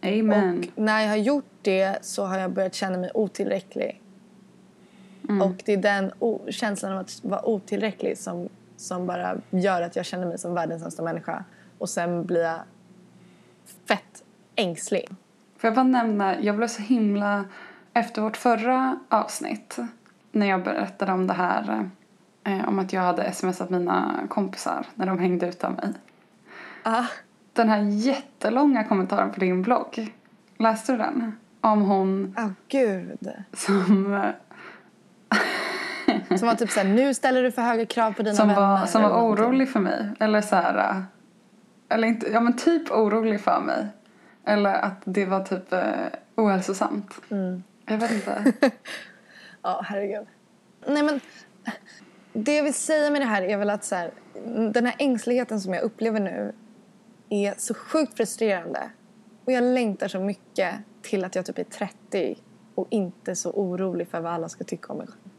[0.02, 0.60] Amen.
[0.76, 4.02] Och när jag har gjort det så har jag börjat känna mig otillräcklig.
[5.41, 6.12] Och det är den
[6.50, 10.82] känslan av att vara otillräcklig som, som bara gör att jag känner mig som världens
[10.82, 11.43] sämsta människa.
[11.78, 12.60] Och sen blir jag
[13.86, 14.24] fett
[14.56, 15.10] ängslig.
[15.58, 17.45] Får jag bara nämna, jag blev så himla...
[17.93, 19.78] Efter vårt förra avsnitt,
[20.32, 21.89] när jag berättade om det här,
[22.44, 25.94] eh, om att jag hade smsat mina kompisar när de hängde ut av mig.
[26.84, 27.06] Ah,
[27.54, 30.13] Den här jättelånga kommentaren på din blogg,
[30.58, 31.38] läste du den?
[31.62, 33.32] Om hon oh, gud.
[33.54, 34.32] som,
[36.38, 38.62] Som var typ såhär, nu ställer du för höga krav på dina som, vänner.
[38.62, 40.10] var, som var orolig för mig.
[40.20, 41.02] Eller så här, eh,
[41.89, 43.88] eller inte, ja men typ orolig för mig.
[44.46, 45.82] Eller att det var typ eh,
[46.36, 47.13] ohälsosamt.
[47.30, 47.63] Mm.
[47.86, 48.54] Jag vet inte.
[49.62, 50.28] Ja, herregud.
[50.88, 51.19] Nej, men
[52.34, 54.12] det jag vill säga med det här är väl att så här,
[54.74, 56.54] den här ängsligheten som jag upplever nu
[57.30, 58.89] är så sjukt frustrerande.
[59.45, 62.36] Och jag längtar så mycket till att jag typ är 30
[62.76, 65.32] och inte så orolig för vad alla ska tycka om mig själv.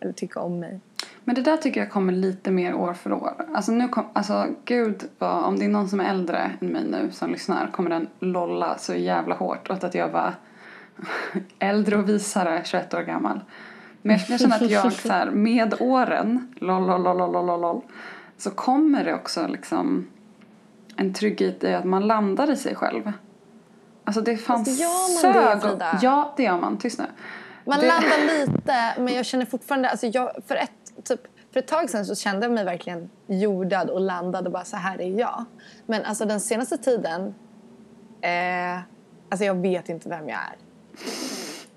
[0.00, 0.80] Eller tycka om mig.
[1.24, 3.46] Men det där tycker jag kommer lite mer år för år.
[3.54, 6.84] Alltså nu kom, alltså gud vad, om det är någon som är äldre än mig
[6.90, 10.34] nu som lyssnar kommer den lolla så jävla hårt åt att jag var
[11.58, 13.40] äldre och visare, 21 år gammal.
[14.02, 17.82] Men jag känner att jag så här, med åren, lol, lol, lol, lol, lol,
[18.38, 20.06] så kommer det också liksom
[20.96, 23.12] en trygghet i att man landar i sig själv.
[24.04, 25.98] Alltså det fanns Fast gör man det, sög och- Frida?
[26.02, 26.78] Ja, det gör man.
[26.78, 27.04] Tyst nu.
[27.64, 29.90] Man Det- landar lite, men jag känner fortfarande...
[29.90, 31.20] Alltså jag, för, ett, typ,
[31.52, 34.76] för ett tag sedan så kände jag mig verkligen jordad och landad och bara så
[34.76, 35.44] här är jag.
[35.86, 37.34] Men alltså den senaste tiden...
[38.20, 38.78] Eh,
[39.30, 40.56] alltså jag vet inte vem jag är.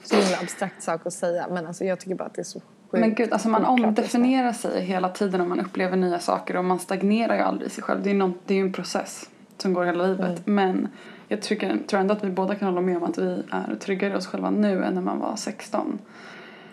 [0.03, 2.59] Så himla abstrakt sak att säga, men alltså jag tycker bara att det är så
[2.59, 6.65] sjukt Men gud, alltså man omdefinierar sig hela tiden och man upplever nya saker och
[6.65, 8.03] man stagnerar ju aldrig sig själv.
[8.03, 10.47] Det är, någon, det är ju en process som går hela livet.
[10.47, 10.55] Mm.
[10.55, 10.87] Men
[11.27, 14.13] jag tycker, tror ändå att vi båda kan hålla med om att vi är tryggare
[14.13, 15.99] i oss själva nu än när man var 16.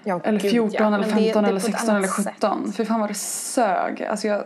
[0.05, 0.87] Ja, Eller gud, 14 ja.
[0.87, 2.35] eller Men 15 det- det eller på ett 16 annat eller sätt.
[2.35, 2.73] 17.
[2.73, 4.03] För fan vad det sög.
[4.03, 4.45] Alltså jag,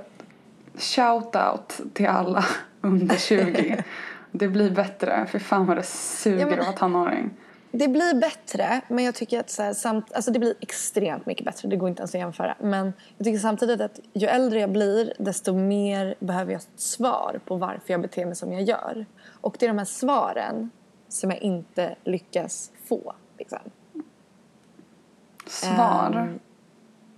[0.78, 2.44] shout out till alla
[2.80, 3.84] under 20.
[4.32, 5.26] det blir bättre.
[5.30, 7.30] För fan vad det suger Ja, men- att vara tonåring.
[7.72, 11.44] Det blir bättre, men jag tycker att så här, samt, alltså det blir extremt mycket
[11.44, 11.68] bättre.
[11.68, 12.56] Det går inte ens att jämföra.
[12.60, 17.56] Men jag tycker samtidigt att ju äldre jag blir, desto mer behöver jag svar på
[17.56, 19.06] varför jag beter mig som jag gör.
[19.40, 20.70] Och det är de här svaren
[21.08, 23.14] som jag inte lyckas få.
[23.38, 23.58] Liksom.
[25.46, 26.16] Svar.
[26.16, 26.38] Ehm,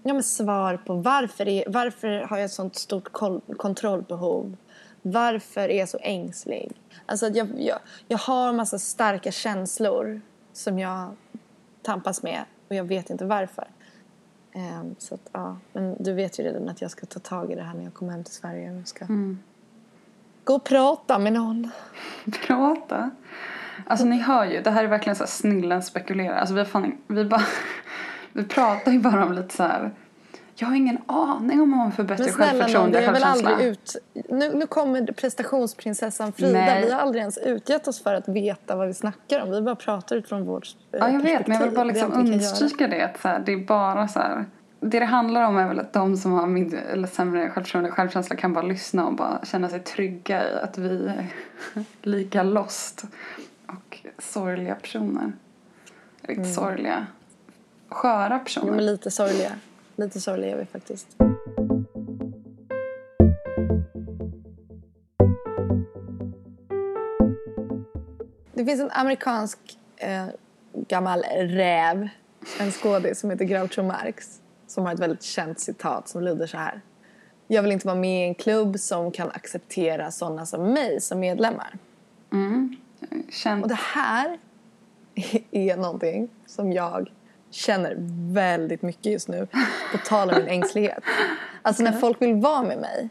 [0.05, 3.13] Ja, men svar på varför, är, varför har jag ett sånt stort
[3.57, 4.57] kontrollbehov?
[5.03, 6.73] Varför är jag så ängslig?
[7.07, 10.21] Alltså jag, jag, jag har massa starka känslor
[10.53, 11.17] som jag
[11.83, 13.69] tampas med och jag vet inte varför.
[14.53, 15.57] Ehm, så att, ja.
[15.73, 17.95] Men du vet ju redan att jag ska ta tag i det här när jag
[17.95, 18.73] kommer hem till Sverige.
[18.73, 19.07] Jag ska
[20.45, 21.71] gå och prata med någon.
[22.47, 23.11] Prata.
[23.87, 26.37] Alltså ni hör ju, det här är verkligen så här snillen spekulerar.
[26.37, 27.43] Alltså vi, fan, vi, bara,
[28.33, 29.91] vi pratar ju bara om lite så här.
[30.63, 33.63] Jag har ingen aning om man får bättre Men snälla självförtroende och självkänsla.
[33.63, 33.97] ut...
[34.29, 36.53] Nu, nu kommer prestationsprinsessan Frida.
[36.53, 36.85] Nej.
[36.85, 39.51] Vi har aldrig ens utgett oss för att veta vad vi snackar om.
[39.51, 42.89] Vi bara pratar utifrån vårt eh, Ja, jag vet, men jag vill bara liksom understryka
[42.89, 43.05] det.
[43.05, 44.45] Att så här, det är bara så här.
[44.81, 47.97] Det det handlar om är väl att de som har mindre, eller sämre självförtroende och
[47.97, 51.27] självkänsla kan bara lyssna och bara känna sig trygga i att vi är
[52.03, 53.05] lika lost
[53.67, 55.33] och sorgliga personer.
[56.23, 57.07] Riktigt sorgliga.
[57.89, 58.39] Sköra Mm.
[58.39, 58.73] Jo, personer.
[58.73, 59.53] men lite sorgliga.
[59.97, 61.17] Lite sorgliga är vi faktiskt.
[68.55, 69.59] Det finns en amerikansk
[69.97, 70.27] eh,
[70.89, 72.09] gammal räv,
[72.61, 76.57] en skådis som heter Groucho Marx som har ett väldigt känt citat som lyder så
[76.57, 76.81] här.
[77.47, 81.21] Jag vill inte vara med i en klubb som kan acceptera sådana som mig som
[81.21, 81.79] medlemmar.
[83.31, 84.39] Känt Och det här
[85.51, 87.11] är någonting som jag
[87.55, 87.95] känner
[88.33, 89.47] väldigt mycket just nu.
[89.93, 91.05] På tal om min ängslighet.
[91.63, 93.09] Alltså när folk vill vara med mig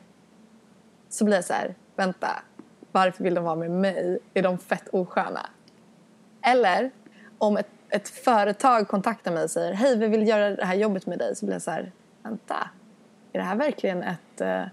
[1.10, 2.28] så blir jag så här, vänta,
[2.92, 4.20] varför vill de vara med mig?
[4.34, 5.50] Är de fett osköna?
[6.42, 6.92] Eller
[7.38, 11.06] om ett, ett företag kontaktar mig och säger, hej vi vill göra det här jobbet
[11.06, 11.36] med dig.
[11.36, 11.92] Så blir jag så här,
[12.24, 12.70] vänta,
[13.34, 14.64] är det här verkligen ett eh,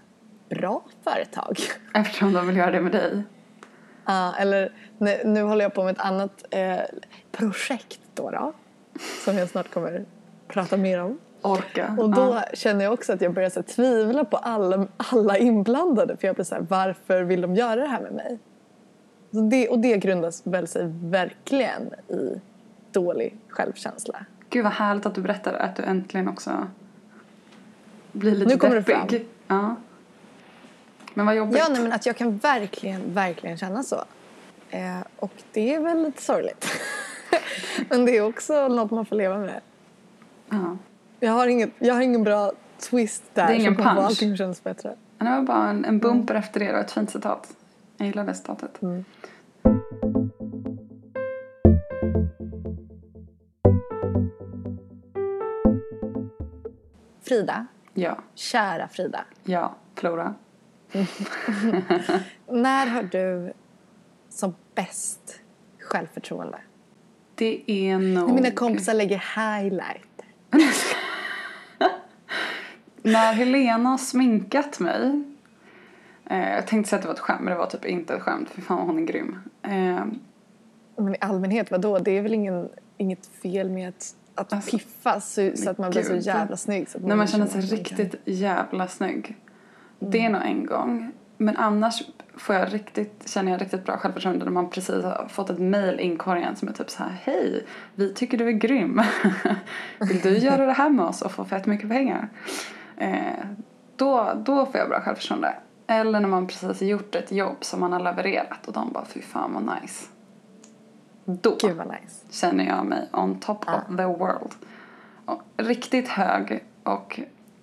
[0.49, 1.57] bra företag?
[1.93, 3.23] eftersom de vill göra det med dig.
[4.05, 6.79] Ja, eller nu, nu håller jag på med ett annat eh,
[7.31, 8.53] projekt då, då.
[9.25, 10.05] Som jag snart kommer
[10.47, 11.17] prata mer om.
[11.41, 11.95] Orka.
[11.99, 12.43] Och då Ja.
[12.53, 16.17] känner jag också att jag börjar så tvivla på alla, alla inblandade.
[16.17, 18.39] För jag blir så här, varför vill de göra det här med mig?
[19.31, 22.41] Så det, och det grundas väl sig verkligen i
[22.91, 24.25] dålig självkänsla.
[24.49, 26.67] Gud vad härligt att du berättar att du äntligen också
[28.11, 29.27] blir lite Nu kommer det deppig.
[29.47, 29.75] Ja.
[31.13, 31.57] Men vad jobbigt.
[31.57, 34.03] Ja, nej, men att jag kan verkligen, verkligen känna så.
[34.69, 36.65] Eh, och det är väl lite sorgligt.
[37.89, 39.61] men det är också något man får leva med.
[40.49, 40.77] Ja.
[41.19, 42.51] Jag har, inget, jag har ingen bra
[42.89, 43.87] twist där Det är ingen punch.
[43.87, 44.95] allting att kännas bättre.
[45.17, 46.71] Det var bara en, en bumper efter det.
[46.71, 47.47] Var ett fint citat.
[47.97, 48.81] Jag gillar det citatet.
[48.81, 49.05] Mm.
[57.21, 58.17] Frida, Ja.
[58.35, 59.25] kära Frida.
[59.43, 59.75] Ja.
[59.95, 60.33] Flora.
[62.47, 63.53] När har du
[64.29, 65.39] som bäst
[65.79, 66.57] självförtroende?
[67.39, 68.31] Det är nog...
[68.35, 70.21] Mina kompisar lägger highlight.
[73.01, 75.23] När Helena har sminkat mig.
[76.25, 78.21] Eh, jag tänkte säga att det var ett skämt men det var typ inte ett
[78.21, 78.49] skämt.
[78.49, 79.37] För fan hon är grym.
[79.63, 80.03] Eh,
[80.97, 81.99] Men i allmänhet, vadå?
[81.99, 85.91] Det är väl ingen, inget fel med att att Alltså, piffas så, så att man
[85.91, 86.89] blir så jävla snygg.
[86.89, 89.35] Så att När man känner sig man riktigt jävla snygg.
[89.99, 90.35] Det Mm.
[90.35, 91.11] är nog en gång.
[91.37, 92.03] Men annars
[92.39, 95.99] får jag riktigt, känner jag riktigt bra självförtroende när man precis har fått ett mail
[95.99, 99.01] inkorgen som är typ så här Hej, vi tycker du är grym.
[99.99, 102.29] Vill du göra det här med oss och få fett mycket pengar?
[102.97, 103.45] Eh,
[103.95, 105.55] då, då får jag bra självförtroende.
[105.87, 109.05] Eller när man precis har gjort ett jobb som man har levererat och de bara
[109.05, 110.05] fy fan vad nice.
[111.25, 112.25] Då Gud vad nice.
[112.29, 114.51] känner jag mig on top of the world.
[115.25, 117.19] Och riktigt hög och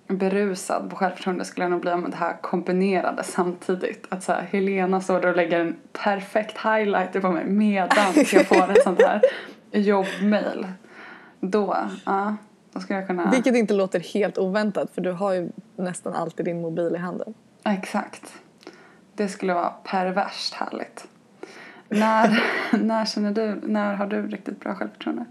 [0.07, 4.05] berusad på självförtroende skulle jag nog bli om det här kombinerade samtidigt.
[4.09, 8.47] Att så här, Helena står där och lägger en perfekt highlighter på mig medan jag
[8.47, 9.21] får ett sånt här
[9.71, 10.67] jobbmail.
[11.39, 12.35] Då, ja,
[12.73, 13.31] då skulle jag kunna...
[13.31, 17.33] Vilket inte låter helt oväntat för du har ju nästan alltid din mobil i handen.
[17.63, 18.33] Exakt.
[19.15, 21.07] Det skulle vara perverst härligt.
[21.89, 22.43] När,
[22.83, 25.25] när känner du, när har du riktigt bra självförtroende?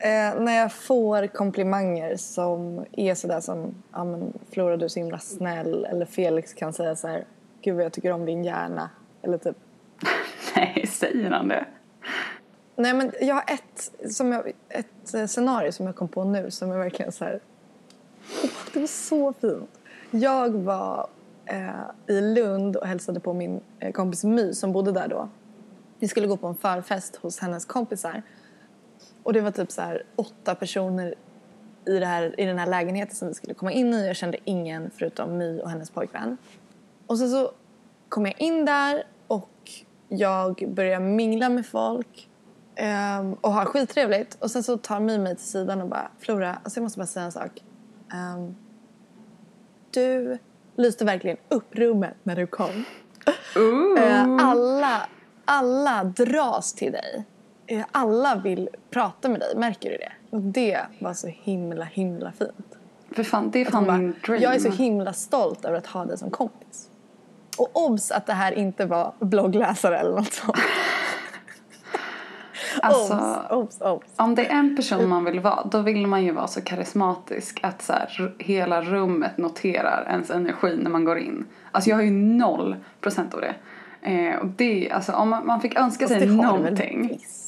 [0.00, 5.00] Eh, när jag får komplimanger som är sådär som ja, men, Flora du är så
[5.00, 7.24] himla snäll eller Felix kan säga så här
[7.62, 8.90] Gud vad jag tycker om din hjärna
[9.22, 9.56] eller typ
[10.56, 11.64] Nej, säger han det?
[12.76, 16.50] Nej men jag har ett, som jag, ett eh, scenario som jag kom på nu
[16.50, 17.40] som är verkligen så här
[18.44, 19.70] Åh, det var så fint.
[20.10, 21.06] Jag var
[21.44, 25.28] eh, i Lund och hälsade på min eh, kompis My som bodde där då.
[25.98, 28.22] Vi skulle gå på en förfest hos hennes kompisar.
[29.28, 31.14] Och det var typ så här åtta personer
[31.86, 34.06] i, här, i den här lägenheten som vi skulle komma in i.
[34.06, 36.36] Jag kände ingen förutom My och hennes pojkvän.
[37.06, 37.52] Och sen så
[38.08, 39.70] kom jag in där och
[40.08, 42.28] jag börjar mingla med folk
[42.76, 44.34] ehm, och har skittrevligt.
[44.40, 47.06] Och sen så tar My mig till sidan och bara Flora, alltså jag måste bara
[47.06, 47.62] säga en sak.
[48.12, 48.56] Ehm,
[49.90, 50.38] du
[50.76, 52.84] lyste verkligen upp rummet när du kom.
[53.98, 55.08] Eh, alla,
[55.44, 57.24] alla dras till dig.
[57.70, 60.12] Eh, alla vill prata med dig, märker du det?
[60.30, 62.78] Och det var så himla, himla fint.
[63.10, 64.42] För fan, det är fan bara, min dream.
[64.42, 66.88] jag är så himla stolt över att ha dig som kompis.
[67.58, 70.56] Och obs att det här inte var bloggläsare eller något sånt.
[72.82, 73.14] Alltså,
[73.50, 74.06] obs, obs, obs.
[74.16, 77.60] om det är en person man vill vara, då vill man ju vara så karismatisk
[77.62, 81.46] att så här, hela rummet noterar ens energi när man går in.
[81.72, 83.54] Alltså jag har ju noll procent av det.
[84.02, 87.47] Eh, och det, alltså om man, man fick önska sig väl någonting, visst.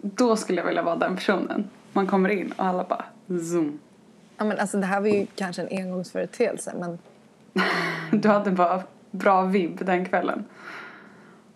[0.00, 1.70] Då skulle jag vilja vara den personen.
[1.92, 3.78] Man kommer in och alla bara zoom.
[4.36, 6.98] Ja, men alltså, det här var ju kanske en engångsföreteelse men
[8.20, 10.44] Du hade bara bra vibb den kvällen.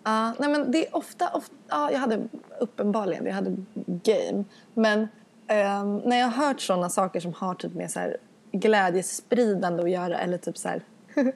[0.04, 2.28] Ja, nej men det är ofta, ofta ja, jag hade
[2.60, 4.44] uppenbarligen, jag hade game.
[4.74, 5.08] Men
[5.46, 8.16] ehm, när jag har hört sådana saker som har typ med så här
[8.52, 10.82] glädjespridande att göra eller typ så här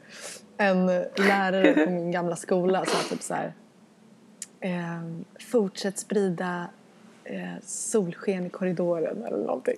[0.56, 3.54] en lärare på min gamla skola sa typ så här
[4.60, 6.66] ehm, fortsätt sprida
[7.30, 9.76] eh, solsken i korridoren eller någonting.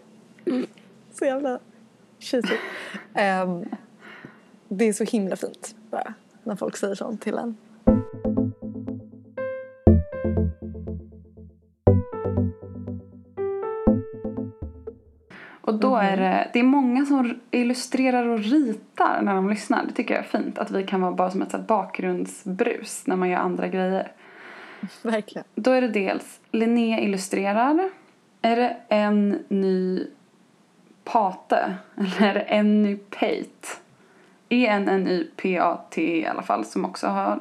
[1.13, 1.59] Så jävla
[2.19, 2.57] cheesy.
[3.15, 3.65] Ehm,
[4.69, 7.57] det är så himla fint bara när folk säger sånt till en.
[15.61, 19.85] Och då är det, det är många som illustrerar och ritar när de lyssnar.
[19.87, 20.59] Det tycker jag är fint.
[20.59, 24.13] Att vi kan vara bara som ett bakgrundsbrus när man gör andra grejer.
[25.03, 25.45] Verkligen.
[25.55, 27.91] Då är det dels Linnea illustrerar.
[28.43, 30.07] Är det en ny
[31.05, 31.75] Pate?
[31.97, 33.69] Eller är det en ny Pate?
[34.49, 37.41] E-N-N-Y-P-A-T E i alla fall som också har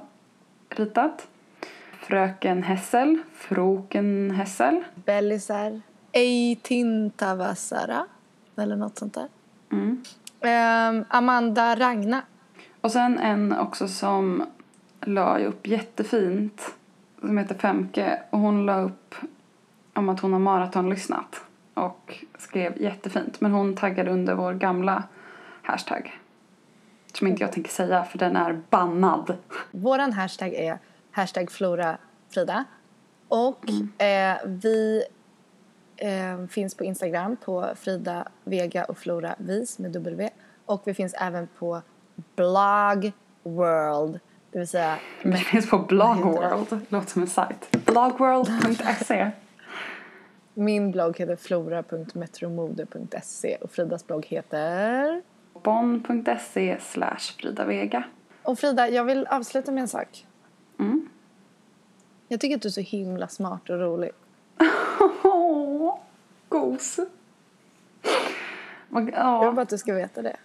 [0.70, 1.28] ritat.
[2.02, 3.18] Fröken Hessel.
[3.34, 4.84] Froken Hessel.
[4.96, 5.82] Bellisar.
[6.12, 8.06] Eitintavasara.
[8.58, 9.28] Eller något sånt där.
[9.72, 10.04] Mm.
[10.42, 12.22] Ehm, Amanda Ragna.
[12.82, 14.44] Och sen en också som
[15.02, 16.77] la upp jättefint
[17.20, 19.16] som heter Femke och hon la upp
[19.94, 21.42] om att hon har maratonlyssnat
[21.74, 25.04] och skrev jättefint men hon taggade under vår gamla
[25.62, 26.20] hashtag
[27.18, 29.38] som inte jag tänker säga för den är bannad.
[29.72, 30.80] Våran hashtag är
[31.12, 31.98] hashtag Flora
[32.30, 32.64] Frida.
[33.28, 33.70] Och
[34.02, 35.04] eh, vi
[35.98, 40.30] eh, finns på Instagram på Frida Vega och Flora Vis med W.
[40.66, 41.82] Och vi finns även på
[42.36, 43.12] Blog
[43.44, 44.20] World.
[44.58, 47.86] Det vill säga Det finns på Blogworld, låter som en sajt.
[47.86, 49.32] Blogworld.se
[50.54, 55.22] min blogg heter flora.metromode.se och Fridas blogg heter...
[55.64, 58.04] Bonn.se slash Frida Vega.
[58.44, 60.26] Och Frida, jag vill avsluta med en sak.
[60.80, 61.10] Mm.
[62.28, 64.12] Jag tycker att du är så himla smart och rolig.
[65.24, 65.98] Åh,
[66.50, 67.00] gos.
[68.90, 70.36] Jag vill bara att du ska veta det.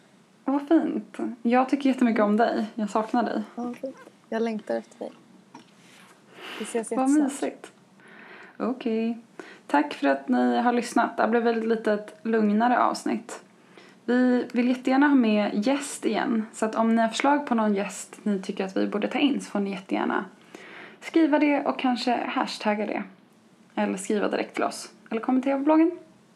[0.53, 1.19] Vad fint.
[1.43, 2.67] Jag tycker jättemycket om dig.
[2.75, 3.43] Jag saknar dig.
[3.55, 3.75] Ja.
[4.29, 5.13] Jag längtar efter dig.
[6.59, 7.73] Vi ses Vad mysigt.
[8.57, 9.19] Okej.
[9.67, 11.17] Tack för att ni har lyssnat.
[11.17, 13.41] Det blev ett litet lugnare avsnitt.
[14.05, 16.47] Vi vill jättegärna ha med gäst igen.
[16.53, 19.19] Så att om ni har förslag på någon gäst ni tycker att vi borde ta
[19.19, 20.25] in så får ni jättegärna
[21.01, 23.03] skriva det och kanske hashtagga det.
[23.75, 24.91] Eller skriva direkt till oss.
[25.11, 25.91] Eller kommentera på bloggen.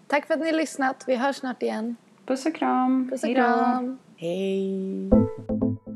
[0.07, 1.05] Tack för att ni har lyssnat.
[1.07, 1.97] Vi hörs snart igen.
[2.27, 3.09] Puss och kram.
[3.11, 3.97] Puss och Hej då.
[4.19, 5.96] Kram.